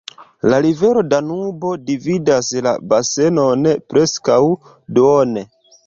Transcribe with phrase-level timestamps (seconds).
[0.51, 4.43] La rivero Danubo dividas la basenon preskaŭ
[4.99, 5.51] duone.